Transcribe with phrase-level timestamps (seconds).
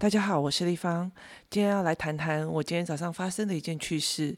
[0.00, 1.12] 大家好，我是丽芳，
[1.50, 4.34] 今天要来谈谈我今天早上发生的一件趣事。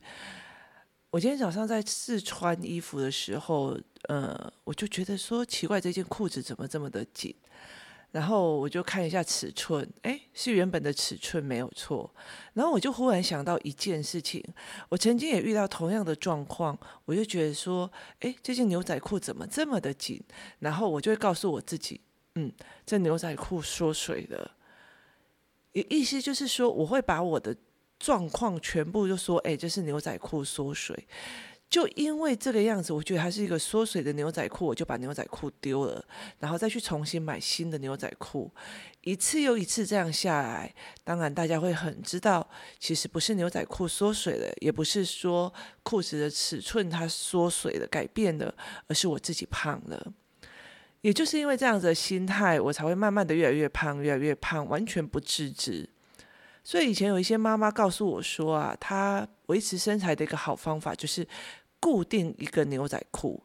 [1.11, 3.79] 我今天早上在试穿衣服的时候，
[4.09, 7.33] 呃，我就觉得说奇怪，这件裤子怎么这么的紧？
[8.11, 12.13] 然后我就看一下尺寸，诶，是原本的尺寸没有错。
[12.55, 14.45] 然后我就忽然想到一件事情，
[14.89, 17.89] 我曾经也遇到同样的状况，我就觉得说，
[18.19, 20.21] 诶，这件牛仔裤怎么这么的紧？
[20.59, 22.01] 然后我就会告诉我自己，
[22.35, 22.53] 嗯，
[22.85, 24.57] 这牛仔裤缩水了。
[25.73, 27.57] 意思就是说，我会把我的
[27.99, 31.07] 状况全部就说，哎，这是牛仔裤缩水。
[31.71, 36.05] 就因为这个样子，我觉得它是一个缩水的牛仔裤，我就把牛仔裤丢了，
[36.39, 38.51] 然后再去重新买新的牛仔裤。
[39.01, 42.47] 一次又一次这样下来，当然大家会很知道，
[42.79, 45.51] 其实不是牛仔裤缩水了，也不是说
[45.83, 48.55] 裤子的尺寸它缩水了改变了，
[48.89, 50.13] 而是我自己胖了。
[51.03, 55.89] 也就是因为这样子的心态，我才会慢慢的越来越胖，越来越胖，完全不自知。
[56.65, 61.27] 所以以前有一些妈妈告诉我说啊，她维持身材的一个好方法就是
[61.81, 63.43] 固定一个牛仔裤。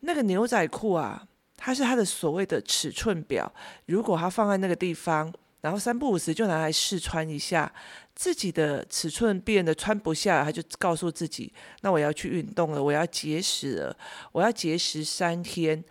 [0.00, 3.52] 那个牛仔裤啊，它是它的所谓的尺寸表。
[3.86, 7.70] 如果它放在那个地方，然后三不五时就拿来试穿一下，
[8.14, 11.52] 自己的尺寸变得穿不下，他就告诉自己，
[11.82, 13.96] 那我要去运动了，我要节食了，
[14.30, 15.84] 我要节食三天。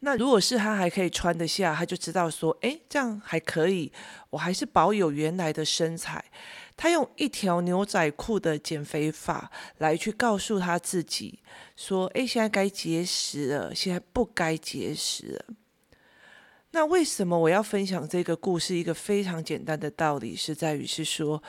[0.00, 3.92] 那如果是他还可以穿得下，他就知道说，诶，这样还可以，
[4.30, 6.24] 我还是保有原来的身材。
[6.76, 11.40] 他用一条牛仔裤的减肥法来去告诉他自己
[11.74, 15.44] 说，诶，现在该节食了，现在不该节食了。
[16.70, 18.76] 那为什么我要分享这个故事？
[18.76, 21.42] 一个非常简单的道理是在于是说，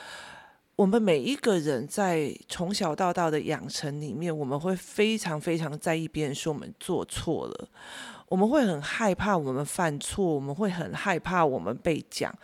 [0.80, 7.68] 我们每一个人在从小到大的养成里面，我们会非常非常在意别人说我们做错了。
[8.28, 12.34] 我们会很害怕我们犯错，我们会很害怕我们被讲，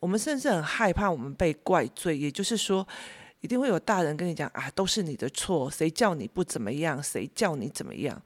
[0.00, 2.16] 我们甚至很害怕我们被怪罪。
[2.16, 2.88] 也就是说，
[3.42, 8.22] 一定会有大人跟你讲啊，都是你的错，谁叫你不怎么样，谁叫你怎么样。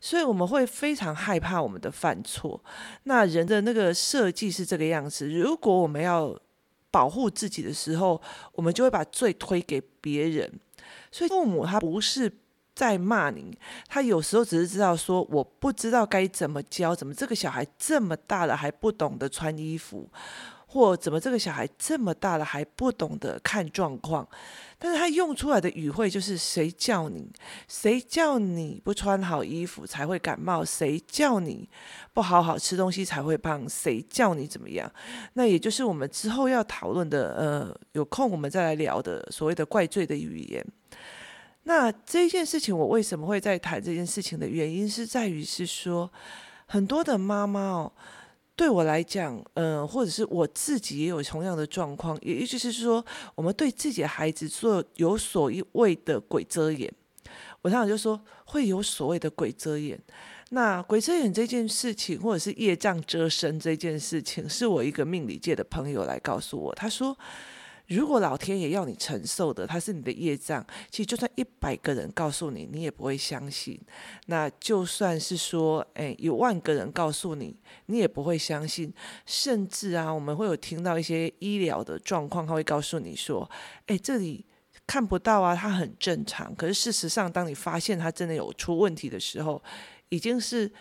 [0.00, 2.60] 所以我们会非常害怕我们的犯错。
[3.04, 6.36] 那人的那个设计是这个样子，如果我们要
[6.94, 8.22] 保护自己的时候，
[8.52, 10.60] 我们就会把罪推给别人。
[11.10, 12.30] 所以父母他不是。
[12.74, 13.56] 在骂你，
[13.86, 20.10] 他有时候只是知道说，我不知道该怎么教，怎么这个小孩这么大了还不懂得穿衣服，
[20.74, 24.28] 或怎么这个小孩这么大了还不懂得看状况，
[24.76, 27.30] 但是他用出来的语汇就是谁叫你，
[27.68, 31.68] 谁叫你不穿好衣服才会感冒，谁叫你
[32.12, 34.92] 不好好吃东西才会胖，谁叫你怎么样？
[35.34, 40.66] 那也就是我们之后要讨论的，呃，有空我们再来聊的所谓的怪罪的语言。
[41.62, 46.10] 那这件事情，我为什么会在谈这件事情的原因，是在于是说，
[46.66, 47.92] 很多的妈妈哦，
[48.56, 53.04] 对我来讲，嗯、或者是我自己也有同样的状况，也就是说，
[53.34, 56.92] 我们对自己的孩子做有所谓的鬼遮眼。
[57.62, 59.98] 我常常就说，会有所谓的鬼遮眼。
[60.50, 67.16] 那鬼遮眼这件事情，或者是业障遮身这件事情，是我一个命理界的朋友来告诉我，他说。
[67.88, 73.78] 如果老天爷要你承受的，他是你的业障，其实就算一百个人告诉你，你也不会相信。
[74.26, 77.54] 那就算是说，诶，有万个人告诉你，
[77.86, 78.90] 你也不会相信。
[79.26, 83.48] 甚至啊，我们会有听到一些医疗的状况，他会告诉你说，
[83.88, 84.46] 诶，这里
[84.86, 86.54] 看不到啊，他很正常。
[86.54, 89.62] 可是事实上，当你发现他真的有出问题的时候，
[90.08, 90.72] 已经是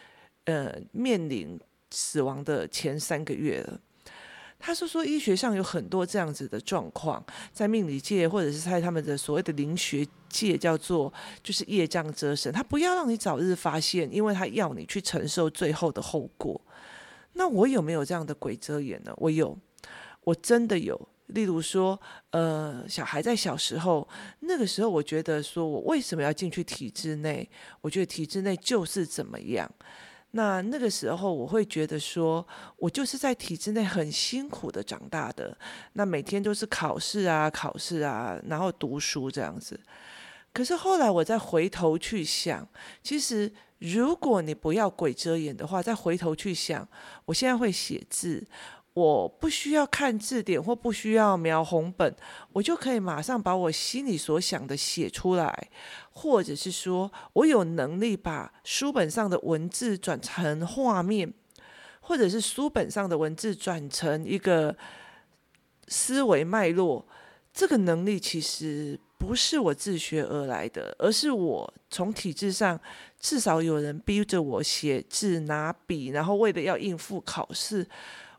[0.45, 1.59] 呃面临
[1.91, 3.81] 死亡的前三个月了。
[4.65, 11.13] 他是说，医学上有很多这样子的状况，在命理界或者是在他们的所谓的灵学界，叫做
[11.43, 12.49] 就是业障遮身。
[12.49, 16.61] 他不要让你早日发现，因为他要你去承受最后的后果。
[17.33, 19.13] 那我有没有这样的鬼遮眼呢？
[19.17, 19.59] 我有，
[20.23, 21.09] 我真的有。
[21.27, 21.99] 例如说，
[22.29, 24.07] 呃，小孩在小时候
[24.39, 27.49] 那个时候，我觉得说我为什么要进去体制内？
[27.81, 29.69] 我觉得体制内就是怎么样。
[30.35, 32.45] 那那个时候，我会觉得说，
[32.77, 35.55] 我就是在体制内很辛苦的长大的。
[35.93, 39.79] 那每天都是考试啊，考试啊，然后读书这样子。
[40.51, 42.67] 可是后来我再回头去想，
[43.03, 46.87] 其实如果你不要鬼遮眼的话，再回头去想，
[47.25, 48.43] 我现在会写字。
[48.93, 52.15] 我不需要看字典或不需要描红本，
[52.51, 55.69] 我就可以马上把我心里所想的写出来，
[56.11, 61.33] 或者是说我有能力把书本上的文字转成画面，
[62.01, 64.75] 或者是书本上的文字转成一个
[65.87, 67.07] 思维脉络。
[67.51, 72.79] 这个能力其实不是我自学而来的，而是我从体制上
[73.19, 77.87] 至少有人逼着我写字拿笔，然后为了要应付考试。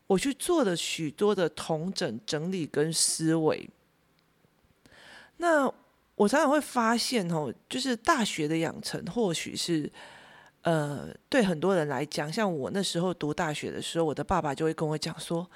[0.07, 3.69] 我去做了许多的统整、整理跟思维。
[5.37, 5.71] 那
[6.15, 9.91] 我常常会发现哦，就是大学的养成，或许是
[10.61, 15.49] 呃，对很多人来讲，像我那时候读大学的时候，我的爸爸就会跟我讲说：“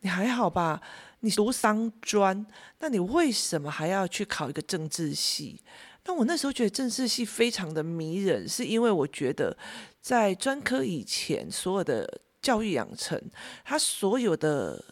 [0.00, 0.80] 你还好吧？
[1.20, 2.46] 你读商专，
[2.78, 5.60] 那你为什么还要去考一个政治系？”
[6.06, 9.54] 那我那时候觉得政治系非常的迷人，是因为我觉得
[10.00, 13.20] 在专科以前所有的教育养成，
[13.64, 14.82] 它所有的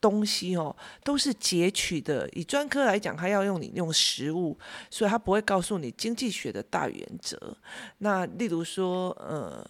[0.00, 0.74] 东西哦
[1.04, 2.28] 都是截取的。
[2.30, 4.58] 以专科来讲，它要用你用实务，
[4.90, 7.56] 所以它不会告诉你经济学的大原则。
[7.98, 9.64] 那例如说，呃，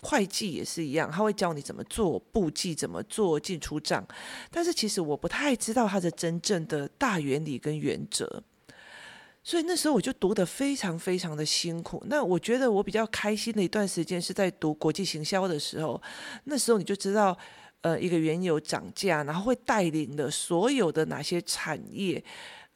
[0.00, 4.06] 会计也是一样，他会教你怎么做簿记，怎么做进出账。
[4.50, 8.42] 但是其实我不太知道它的真正的大原理跟原则。
[9.48, 12.04] 所以那时候我就读得非常非常的辛苦。
[12.04, 15.98] 那我觉得我比较开心的一段时间是在读国际行销的时候。
[16.44, 17.34] 那时候你就知道，
[17.80, 22.22] 呃，一个原油涨价，然后会带领的所有的哪些产业，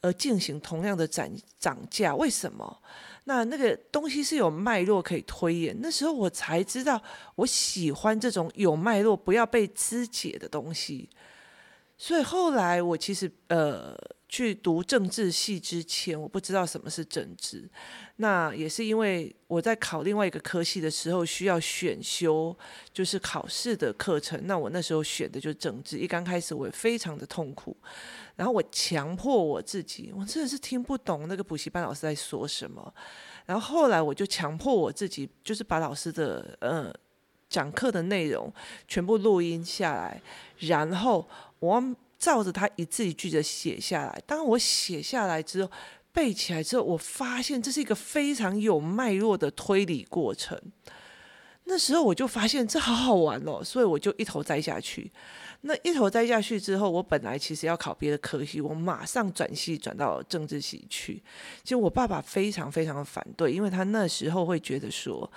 [0.01, 1.29] 呃，进行同样的涨
[1.59, 2.81] 涨价，为什么？
[3.25, 5.77] 那那个东西是有脉络可以推演。
[5.79, 6.99] 那时候我才知道，
[7.35, 11.07] 我喜欢这种有脉络、不要被肢解的东西。
[11.99, 13.95] 所以后来我其实呃。
[14.33, 17.69] 去读政治系之前，我不知道什么是政治。
[18.15, 22.57] 那也是因为我在考另外一个科系的时候，需要选修，
[22.91, 24.47] 就是考试的课程。
[24.47, 25.99] 那我那时候选的就是政治。
[25.99, 27.77] 一刚开始我也非常的痛苦，
[28.35, 32.91] 然后我强迫我自己，我真的是听不懂那个补习班老师在说什么。
[33.45, 36.91] 然后后来我就强迫我自己，就是把老师的呃
[37.47, 38.51] 讲课的内容
[38.87, 40.19] 全部录音下来，
[40.57, 41.95] 然后我。
[42.23, 44.23] 照着他一字一句的写下来。
[44.25, 45.69] 当我写下来之后，
[46.13, 50.57] 背起来之后，我发现这是一个非常有脉络的推理过程。
[51.65, 55.11] 那时候我就发现这好好玩哦，所以我就一头栽下去。
[55.65, 61.21] 那一头栽下去之后，我本来其实要考别的科系，我马上转系转到政治系去。
[61.63, 65.29] 其实我爸爸非常非常的反对，因为他那时候会觉得说，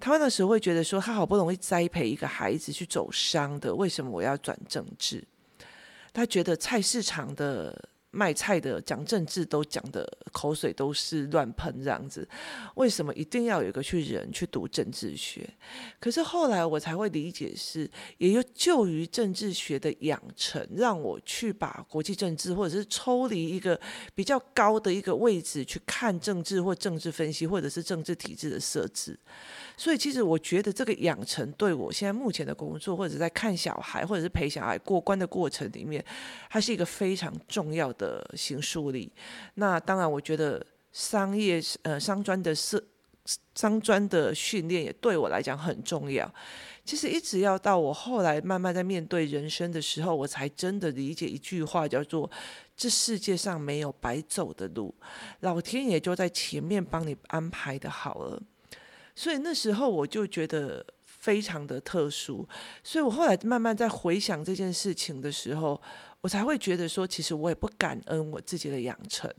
[0.00, 5.22] 他那时候会觉得说，他好不容易栽培一个孩子去走商的，为什么我要转政治？
[6.12, 12.28] 他觉得菜市场的卖菜的讲政治都讲的口水都是乱喷这样子，
[12.74, 15.48] 为什么一定要有一个去人去读政治学？
[16.00, 23.80] 可是后来我才会理解是，也有就于政治学的养成，让我去把国际政治或者是抽离一个
[24.12, 29.16] 比较高的一个位置去看政治或政治分析，或者是政治体制的设置。
[29.80, 36.04] 所以，其实我觉得这个养成对我现在目前的工作，或者在看小孩，或者是陪小孩过关的过程里面，
[36.50, 39.10] 它是一个非常重要的形塑力。
[39.54, 40.62] 那当然，我觉得
[40.92, 42.84] 商业呃商专的设
[43.54, 46.30] 商专的训练也对我来讲很重要。
[46.84, 52.30] 其实一直要到我后来慢慢在面对人生的时候，我才真的理解一句话，叫做
[52.76, 54.94] “这世界上没有白走的路，
[55.40, 58.42] 老天爷就在前面帮你安排的好了。”
[59.20, 62.48] 所以那时候我就觉得非常的特殊，
[62.82, 65.78] 所以我后来慢慢在回想这件事情的时候，
[66.22, 69.30] 我才会觉得说，其实我也不感恩我自己的养成，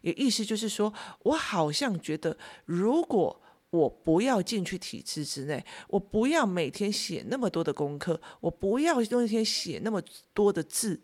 [0.00, 0.92] 也意思就是说，
[1.22, 3.40] 我好像觉得，如果
[3.70, 10.02] 我不要进去体制之内，我不要每天写那么多的功课，我不要用一天写那么
[10.34, 11.00] 多的字，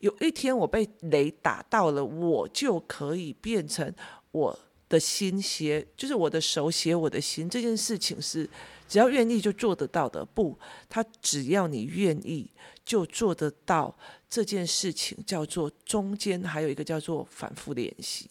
[0.00, 3.94] 有一天我被雷打到了，我就可以变成
[4.32, 4.58] 我。
[4.90, 8.46] 的心写，就是我的手写我的心，这件事情是
[8.86, 10.22] 只要愿意就做得到的。
[10.22, 10.58] 不，
[10.90, 12.50] 他只要你愿意
[12.84, 13.96] 就做得到。
[14.28, 18.30] 这件事情叫做中间还有一个叫做反复练习。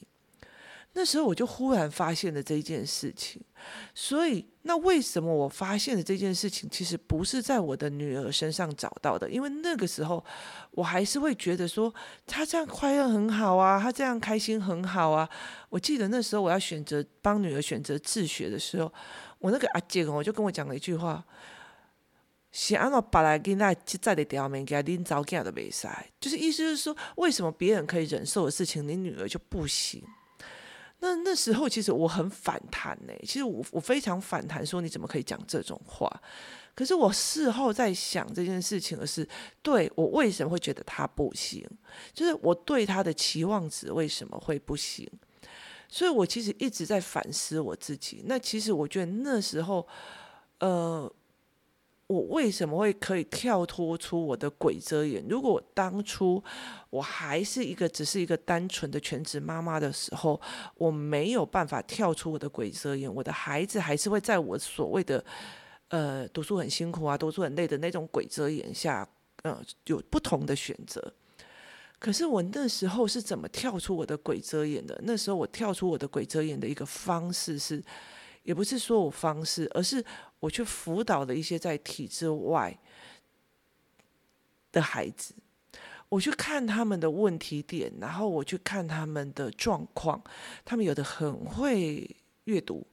[0.99, 3.41] 那时候我就忽然发现了这一件事情，
[3.95, 10.21] 所以那为什么我发现了这件事情，其实不是在我的女儿身上找到的，因为那个时候
[10.71, 11.93] 我还是会觉得说
[12.27, 15.29] 她这样快乐很好啊，她这样开心很好啊。
[15.69, 18.91] 我记得那时候我要选择帮女儿选择自学的时候，
[19.37, 21.23] 我那个阿姐我就跟我讲了一句话
[22.51, 30.03] ：“是按照把来给那在的条面给他拎早教的比赛，就是意思是说，为什么别人可以忍受的事情，你女儿就不行？”
[30.99, 36.09] 那那时候其实我很反弹呢，其实我我非常反弹，说你怎么可以讲这种话？
[36.75, 39.27] 可是我事后在想这件事情的是，
[39.61, 41.65] 对我为什么会觉得他不行？
[42.13, 45.09] 就是我对他的期望值为什么会不行？
[45.87, 48.23] 所以我其实一直在反思我自己。
[48.25, 49.87] 那其实我觉得那时候，
[50.59, 51.11] 呃。
[52.09, 55.23] 我为什么会可以跳脱出我的鬼遮眼？
[55.29, 56.43] 如果当初
[56.89, 60.41] 我还是一个只是一个单纯的全职妈妈的时候，
[60.73, 65.23] 我没有办法跳出我的鬼遮眼，我的孩子还是会在我所谓的
[65.89, 69.07] 呃，读书很辛苦啊，读书很累的那种鬼遮眼下，
[69.43, 71.13] 呃，有不同的选择。
[71.99, 74.99] 可是我那时候是怎么跳出我的鬼遮眼的？
[75.03, 77.83] 那时候我跳出我的鬼遮眼的一个方式是，
[78.41, 80.03] 也不是说我方式，而是
[80.39, 82.77] 我去辅导了一些在体制外
[84.71, 85.33] 的孩子。
[86.09, 90.19] 我去看他们的问题点，然后我去看他们的状况。
[90.65, 92.15] 他们有的很会
[92.45, 92.83] 阅读，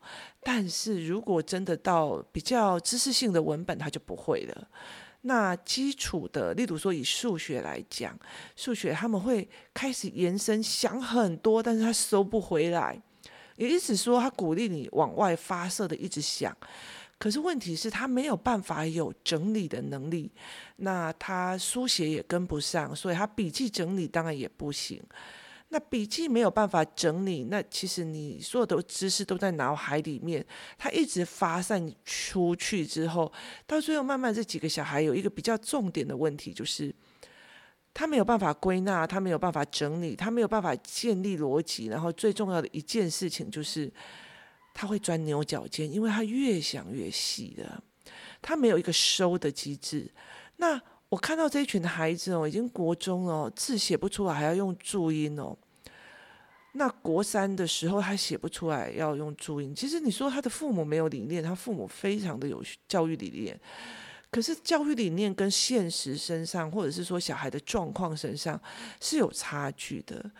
[0.42, 4.68] 但是如果真的到比较知识性的文本，他就不会了。
[5.22, 8.16] 那基础的，例如说以数学来讲，
[8.54, 13.00] 数学他们会开始延伸想很多，但是他收不回来。
[13.56, 16.54] 也意思说，他鼓励你往外发射的一直想。
[17.18, 20.30] 可是问题是，他没有办法有整理的能力，
[20.76, 25.02] 那他书写也跟不上，所以他笔记整理当然也不行。
[25.70, 30.44] 那笔记没有办法整理，那其实你所有的知识都在脑海里面，
[30.76, 33.32] 他一直发散出去之后，
[33.66, 36.94] 到最后慢慢这几个小孩有一个比较重点的问题，就是
[37.94, 43.90] 他没有办法归纳，他没有办法整理，他没有办法建立逻辑，然后最重要的一件事情就是。
[44.78, 47.82] 他会钻牛角尖，因为他越想越细的，
[48.42, 50.06] 他没有一个收的机制。
[50.56, 50.78] 那
[51.08, 55.56] 我看到这一群的孩子哦，已经国中哦，字写不出来，还要用注音哦。
[56.72, 59.74] 那国三的时候他写不出来，要用注音。
[59.74, 63.58] 其实你说他的父母没有理念，他父母非常的有教育理念，
[64.30, 68.60] 可是教育理念跟现实身上，或者是说小孩的状况身上
[69.00, 70.30] 是有差距的。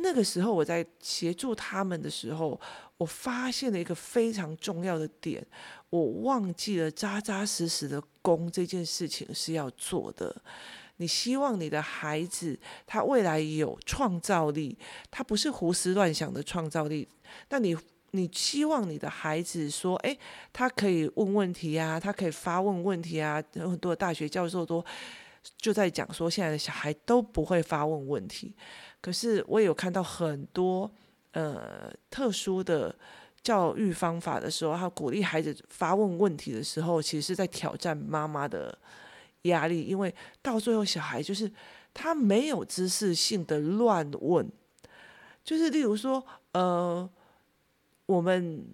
[0.00, 2.58] 那个时候我在协助他们的时候，
[2.96, 5.44] 我发现了一个非常重要的点，
[5.90, 10.34] 我忘记了扎扎实实的功这件事情是要做的。
[10.98, 12.56] 你希望你的孩子
[12.86, 14.78] 他未来有创造力，
[15.10, 17.08] 他不是胡思乱想的创造力。
[17.48, 17.76] 那你
[18.12, 20.16] 你希望你的孩子说，诶，
[20.52, 23.42] 他可以问问题啊，他可以发问问题啊。
[23.54, 24.84] 有很多大学教授都
[25.56, 28.54] 就在讲说，现在的小孩都不会发问问题。
[29.02, 30.90] 可是我有看到很多
[31.32, 32.94] 呃特殊的
[33.42, 38.78] 教育方法的时候，他鼓励孩子发问问题的时候，其实是在挑战妈妈的
[39.42, 41.50] 压力，因为到最后小孩就是
[41.92, 44.48] 他没有知识性的乱问，
[45.44, 47.10] 就是例如说呃
[48.06, 48.64] 我们。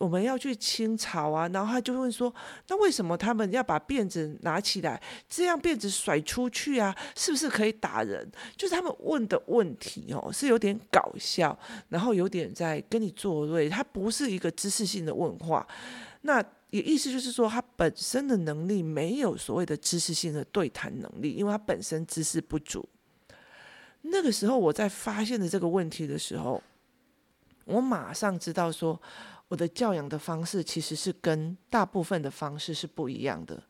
[0.00, 2.34] 我们要去清朝啊，然后他就问说
[2.68, 6.96] ：“那为什么他们要把辫子拿起来，这样辫子甩出去啊？
[7.14, 8.26] 是不是可以打人？”
[8.56, 11.56] 就是他们问的问题哦，是有点搞笑，
[11.90, 13.68] 然后有点在跟你作对。
[13.68, 15.68] 他不是一个知识性的问话，
[16.22, 22.88] 那也意思就是说，他本身的能力没有所谓的知识性的对谈能力，因为他本身知识不足。
[24.00, 26.62] 那个时候我在发现的这个问题的时候，
[27.66, 28.98] 我马上知道说。
[29.50, 33.60] 我的教养的方式其实是跟大部分的方式是不一样的，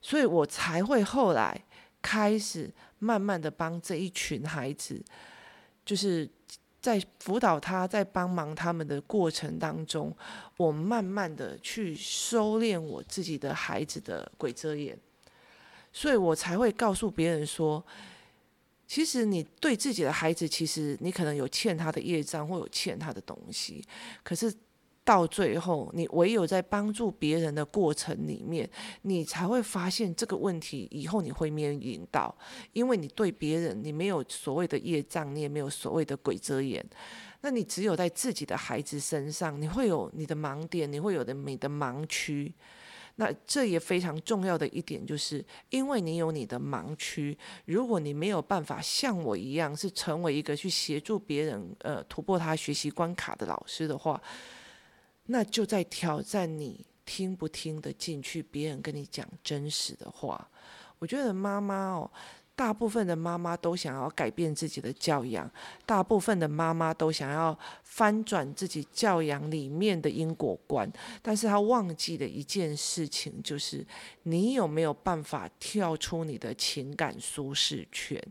[0.00, 1.64] 所以我才会后来
[2.00, 5.04] 开始慢慢的帮这一群孩子，
[5.84, 6.30] 就是
[6.80, 10.16] 在辅导他、在帮忙他们的过程当中，
[10.58, 14.96] 我慢慢的去收敛我自己的孩子的鬼遮眼，
[15.92, 17.84] 所以我才会告诉别人说，
[18.86, 23.84] 其实你对自己的孩子，其实你可能有欠他的业障，或有欠他的东西，
[24.22, 24.54] 可是。
[25.04, 28.68] 到最后，你唯有在帮助别人的过程里面，
[29.02, 30.88] 你才会发现这个问题。
[30.90, 32.34] 以后你会面临到，
[32.72, 36.82] 因为你对别人，你没有所谓的业障，你也没有所谓的鬼遮眼。
[37.42, 42.50] 那你只有在自己的孩子身上，你会有你的盲点，你会有的你的盲区。
[43.16, 54.18] 那这也非常重要的一点，就是因为你有你的盲区，如果你没有办法像我一样，是成为一个去协助别人，呃，突破他学习关卡的老师的话。
[55.26, 60.48] 那就在挑战你听不听得进去别人跟你讲真实的话。
[60.98, 62.10] 我觉得妈妈哦，
[62.54, 65.50] 大部分的妈妈都想要改变自己的教养，
[65.84, 70.90] 大部分的妈妈都想要翻转自己教养里面的因果观，
[71.20, 73.86] 但是她忘记了一件事情，就是
[74.24, 78.22] 你有没有办法跳出你的情感舒适圈？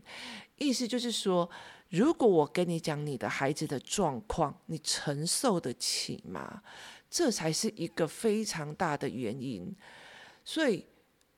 [0.58, 1.50] 意思就是说。
[1.94, 6.60] 如果我跟你讲你的孩子的状况，你承受得起吗？
[7.08, 9.72] 这才是一个非常大的原因。
[10.44, 10.84] 所以，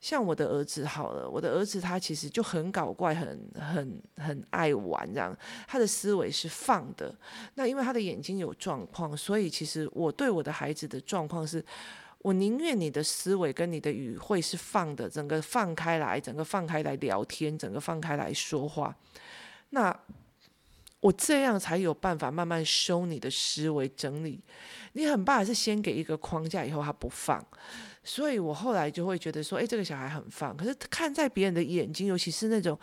[0.00, 5.36] 像我的儿子好了，我的儿子他其实就很搞怪，很很很爱玩，这样
[5.68, 7.14] 他的思维是放的。
[7.56, 11.62] 那因为他的眼睛有状况，所以其实我对我的孩子的状况是，
[12.20, 18.96] 我宁愿你的思维跟你的语汇是放的，整个放开来，整个放开来聊天，整个放开来说话。
[19.70, 19.94] 那
[21.06, 24.42] 我这样才有办法慢慢收你的思维整理。
[24.94, 27.44] 你很怕是先给一个框架，以后他不放，
[28.02, 30.56] 所以我后来就会觉得说，哎，这个小孩很放。
[30.56, 32.76] 可是看在别人的眼睛，尤其是那种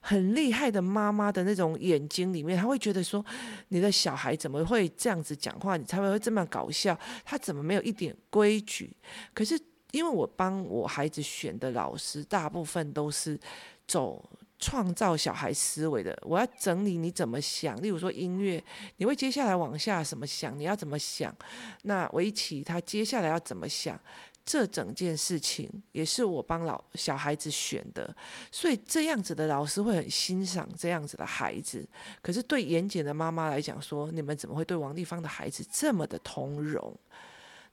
[0.00, 3.24] 很厉害的妈妈的那种眼睛里面，他会觉得说，
[3.68, 5.76] 你的小孩怎么会这样子讲话？
[5.76, 6.98] 你才会这么搞笑？
[7.24, 8.96] 他怎么没有一点规矩？
[9.32, 9.56] 可是
[9.92, 13.38] 因为我帮我孩子选的老师，大部分都是
[13.86, 14.24] 走
[14.60, 16.16] 创造小孩思维的。
[16.22, 18.62] 我要整理你怎么想，例如说音乐，
[18.98, 20.56] 你会接下来往下怎么想？
[20.58, 21.34] 你要怎么想？
[21.82, 23.98] 那围棋，他接下来要怎么想？
[24.42, 28.12] 这整件事情也是我帮老小孩子选的，
[28.50, 31.86] 所以这样子的老师会很欣赏这样子的孩子。
[32.20, 36.92] 可是对严谨的妈妈来讲，说你们怎么会对王丽芳的孩子这么的通融？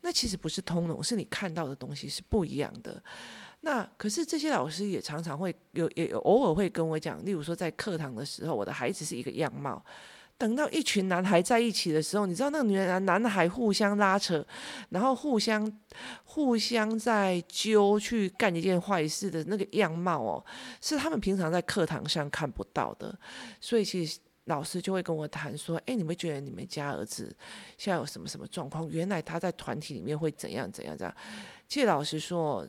[0.01, 3.01] 那其实不是通融，是你看到的东西是不一样的。
[3.67, 9.83] 那可是这些老师也常常会有，也有偶尔会跟我讲，例如说在课堂的时候，我的孩子是一个样貌。
[10.37, 14.45] 等到一群男孩在一起的时候，你知道那个女人男孩互相拉扯，
[14.87, 15.69] 然后互相
[16.23, 20.45] 互相在揪去干一件坏事的那个样貌哦，
[20.79, 23.13] 是他们平常在课堂上看不到的。
[23.59, 27.35] 所以其实老师就会跟我谈说：“哎，你们觉得你们家儿子
[27.77, 28.87] 现在有什么什么状况？
[28.87, 31.13] 原来他在团体里面会怎样怎样这样。”
[31.67, 32.65] 其实老师说，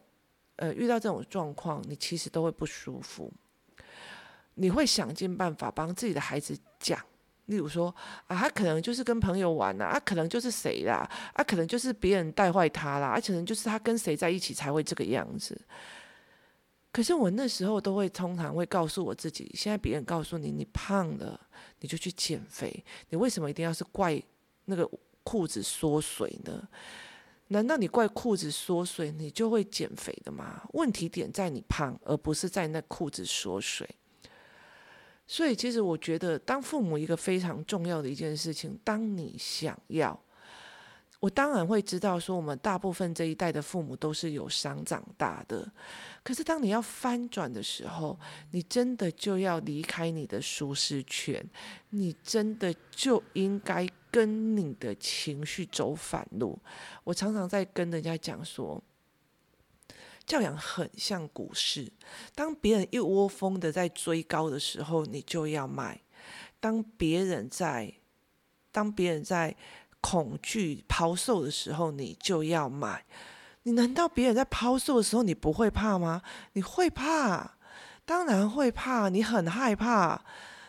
[0.59, 3.33] 呃，遇到这种状况，你其实都会不舒服，
[4.55, 7.01] 你会想尽办法帮自己的孩子讲。
[7.47, 7.95] 例如说
[8.27, 15.59] 啊，他可能就是跟朋友玩呐，啊，可能就是谁啦，啊，可能就是别人带坏他啦，而且可能就是他跟谁在一起才会这个样子。
[16.93, 21.41] 可是我那时候都会通常会告诉我自己，现在别人告诉你你胖了，
[21.81, 24.21] 你就去减肥，你为什么一定要是怪
[24.67, 24.87] 那个
[25.23, 26.69] 裤子缩水呢？
[27.49, 30.63] 难道你怪裤子缩水，你就会减肥的吗？
[30.75, 33.89] 问题点在你胖，而不是在那裤子缩水。
[35.27, 40.19] 所以，其实我觉得，当父母一个非常重要的一件事情，当你想要，
[41.21, 45.71] 我当然会知道，说我们大部分这一代的父母都是有伤长大的。
[46.23, 48.19] 可是，当你要翻转的时候，
[48.53, 51.45] 你真的就要离开你的舒适圈，
[51.91, 56.59] 你真的就应该跟你的情绪走反路。
[57.05, 58.83] 我常常在跟人家讲说。
[60.27, 61.91] 教养很像股市，
[62.35, 66.03] 当别人一窝蜂的在追高的时候，你就要卖；
[66.61, 67.95] 当别人在
[68.71, 69.57] 当别人在
[70.03, 73.07] 恐惧抛售的时候，你就要买。
[73.63, 76.21] 你难道别人在抛售的时候，你不会怕吗？
[76.53, 77.57] 你会怕，
[78.05, 80.23] 当然会怕，你很害怕。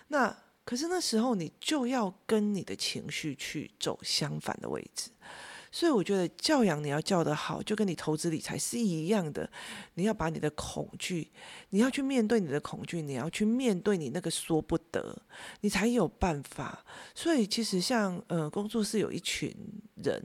[0.08, 0.34] 那
[0.70, 5.10] 可是那时候，你就要跟你的情绪去走相反的位置。
[5.72, 9.50] 所以我觉得教养你要教得好，就跟你投资理财是一样的。
[9.96, 11.32] 你要把你的恐惧，
[11.72, 15.20] 你要去面对你的恐惧，你要去面对你那个说不得，
[15.62, 16.86] 你才有办法。
[17.16, 19.52] 所以其实像呃工作室有一群
[19.96, 20.24] 人，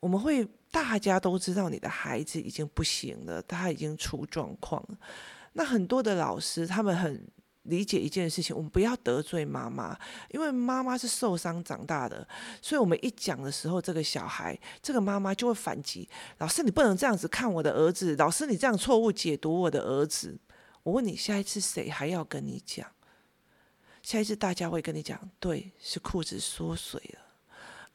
[0.00, 4.98] 我们会大家都知道你的孩子已经不行了，他已经出状况了。
[5.52, 7.24] 那很多的老师他们很。
[7.68, 9.98] 理解一件事情，我们不要得罪妈妈，
[10.30, 12.26] 因为妈妈是受伤长大的，
[12.60, 16.08] 所以我们一讲的时候，这个小孩，这个妈妈就会反击。
[16.38, 20.38] 老师，你不能这样子看我的儿子，老师，你这样错误解读我的儿子。
[20.82, 22.86] 我问你，下一次谁还要跟你讲？
[24.02, 27.20] 下一次大家会跟你讲，对，是裤子缩水了，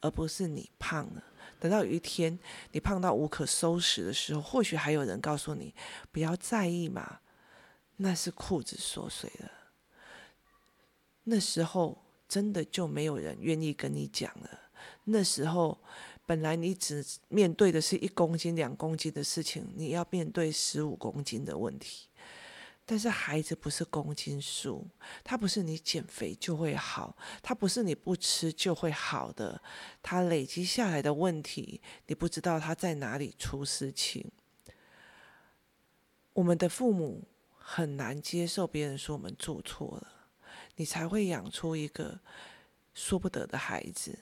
[0.02, 1.24] 而不是你胖了。
[1.58, 2.38] 等到有一天
[2.72, 5.74] 你胖到无可收拾的时候，或许还有人告诉你，
[6.12, 7.20] 不要在意嘛，
[7.96, 9.50] 那是裤子缩水了。
[11.32, 14.50] 那时候真的就没有人愿意跟你讲了。
[15.06, 15.82] 那时候
[16.26, 22.10] 本来你只面对的是一公斤、两公斤的事情，你要面对十五公斤的问题。
[22.86, 24.86] 但是孩子不是公斤数，
[25.24, 29.62] 他不是你减肥就会好，他不是你不吃就会好的。
[30.04, 34.30] 他累积下来的问题，你不知道他在哪里出事情。
[36.34, 37.24] 我们的父母
[37.58, 40.21] 很难接受别人说我们做错了。
[40.82, 42.20] 你才会养出一个
[42.96, 44.18] 说不得的孩子。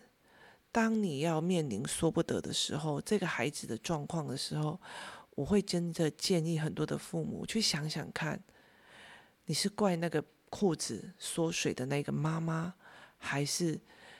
[0.73, 4.77] 当你要面临说不得的时候，这个孩子的状况的时候，
[5.35, 8.43] 我会真的建议很多的父母去想想看，
[9.45, 12.73] 你是怪那个裤子缩水的那个妈妈，
[13.17, 13.79] 还是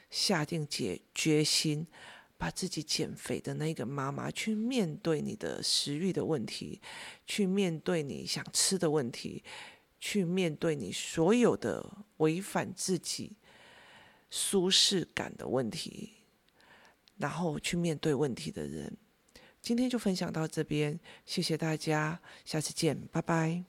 [0.09, 1.85] 下定决决心
[2.37, 4.31] 把自己减肥的那个妈妈？
[4.31, 6.81] 去面对你的食欲的问题，
[7.27, 9.43] 去面对你想吃的问题。
[9.99, 11.85] 去面对你所有的
[12.17, 13.33] 违反自己
[14.29, 16.11] 舒适感的问题，
[17.17, 18.97] 然后去面对问题的人。
[19.61, 23.63] 今天就分享到这边，谢谢大家，下次见，拜拜。